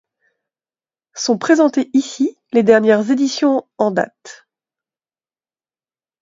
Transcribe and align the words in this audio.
Sont 1.13 1.37
présentées 1.37 1.91
ici 1.93 2.35
les 2.53 2.63
dernières 2.63 3.11
éditions 3.11 3.69
en 3.77 3.91
date. 3.91 4.47